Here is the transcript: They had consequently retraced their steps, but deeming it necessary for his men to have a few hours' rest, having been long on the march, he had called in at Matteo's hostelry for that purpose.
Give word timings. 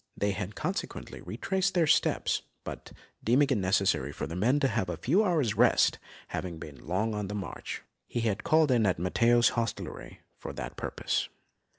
They 0.17 0.31
had 0.31 0.55
consequently 0.55 1.21
retraced 1.21 1.75
their 1.75 1.85
steps, 1.85 2.41
but 2.63 2.91
deeming 3.23 3.49
it 3.51 3.57
necessary 3.59 4.11
for 4.11 4.25
his 4.25 4.33
men 4.35 4.59
to 4.61 4.67
have 4.67 4.89
a 4.89 4.97
few 4.97 5.23
hours' 5.23 5.53
rest, 5.53 5.99
having 6.29 6.57
been 6.57 6.87
long 6.87 7.13
on 7.13 7.27
the 7.27 7.35
march, 7.35 7.83
he 8.07 8.21
had 8.21 8.43
called 8.43 8.71
in 8.71 8.87
at 8.87 8.97
Matteo's 8.97 9.49
hostelry 9.49 10.21
for 10.39 10.53
that 10.53 10.75
purpose. 10.75 11.29